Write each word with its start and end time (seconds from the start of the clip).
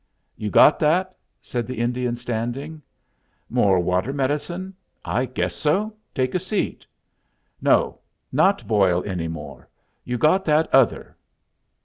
"You 0.35 0.49
got 0.49 0.79
that?" 0.79 1.15
said 1.43 1.67
the 1.67 1.77
Indian, 1.77 2.15
standing. 2.15 2.81
"More 3.51 3.79
water 3.79 4.11
medicine? 4.11 4.73
I 5.05 5.25
guess 5.27 5.53
so. 5.53 5.93
Take 6.15 6.33
a 6.33 6.39
seat." 6.39 6.87
"No, 7.61 7.99
not 8.31 8.67
boil 8.67 9.03
any 9.05 9.27
more. 9.27 9.69
You 10.03 10.17
got 10.17 10.43
that 10.45 10.73
other?" 10.73 11.15